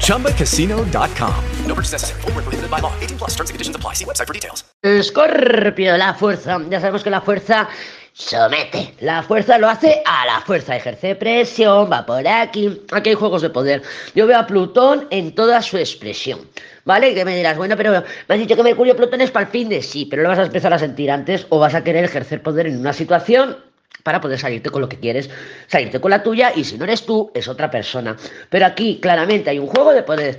[0.00, 1.34] ChumbaCasino.com.
[1.66, 2.20] No purchase necessary.
[2.22, 2.92] Full prohibited by law.
[3.00, 3.94] 18 plus terms and conditions apply.
[3.94, 4.64] See website for details.
[5.02, 6.58] Scorpio, la fuerza.
[6.70, 7.68] Ya sabemos que la fuerza
[8.12, 8.94] somete.
[9.00, 10.76] La fuerza lo hace a la fuerza.
[10.76, 12.80] Ejerce presión, va por aquí.
[12.92, 13.82] Aquí hay juegos de poder.
[14.14, 16.40] Yo veo a Plutón en toda su expresión.
[16.84, 17.14] ¿Vale?
[17.14, 19.68] Que me dirás, bueno, pero me has dicho que Mercurio Plutón es para el fin
[19.68, 22.42] de sí, pero lo vas a empezar a sentir antes o vas a querer ejercer
[22.42, 23.56] poder en una situación
[24.06, 25.28] para poder salirte con lo que quieres,
[25.66, 28.16] salirte con la tuya y si no eres tú, es otra persona.
[28.50, 30.38] Pero aquí claramente hay un juego de poder.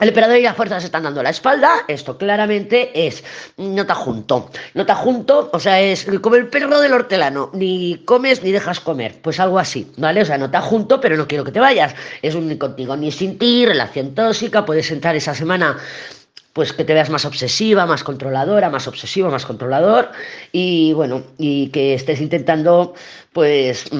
[0.00, 1.84] El emperador y la fuerza se están dando la espalda.
[1.86, 3.22] Esto claramente es
[3.58, 4.50] no te junto.
[4.72, 7.50] No te junto, o sea, es como el perro del hortelano.
[7.52, 9.20] Ni comes ni dejas comer.
[9.20, 10.22] Pues algo así, ¿vale?
[10.22, 11.94] O sea, no te junto, pero no quiero que te vayas.
[12.22, 14.64] Es un ni contigo ni sin ti, relación tóxica.
[14.64, 15.76] Puedes entrar esa semana
[16.52, 20.10] pues que te veas más obsesiva, más controladora, más obsesivo, más controlador
[20.52, 22.94] y bueno, y que estés intentando
[23.32, 23.90] pues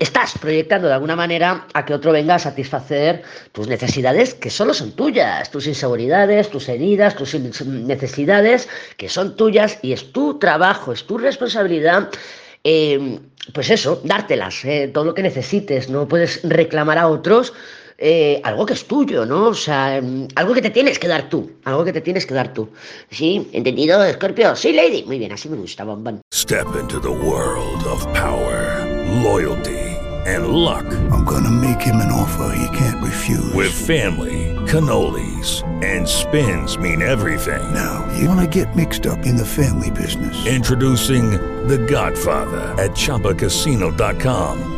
[0.00, 3.22] estás proyectando de alguna manera a que otro venga a satisfacer
[3.52, 9.78] tus necesidades que solo son tuyas, tus inseguridades, tus heridas, tus necesidades que son tuyas
[9.82, 12.08] y es tu trabajo, es tu responsabilidad.
[12.64, 13.20] Eh,
[13.52, 17.52] pues eso, dártelas, eh, todo lo que necesites, no puedes reclamar a otros
[17.98, 19.48] eh, algo que es tuyo, ¿no?
[19.48, 22.34] O sea, mm, algo que te tienes que dar tú, algo que te tienes que
[22.34, 22.68] dar tú.
[23.10, 23.48] ¿Sí?
[23.52, 24.54] ¿Entendido, Scorpio?
[24.54, 25.02] Sí, Lady.
[25.04, 26.20] Muy bien, así me gusta, bombón.
[26.32, 28.86] Step into the world of power,
[29.22, 30.84] loyalty and luck.
[31.10, 33.52] I'm gonna make him an offer he can't refuse.
[33.52, 37.74] With family, cannolis and spins mean everything.
[37.74, 40.46] Now, you wanna get mixed up in the family business.
[40.46, 41.30] Introducing
[41.66, 44.77] The Godfather at ChumbaCasino.com.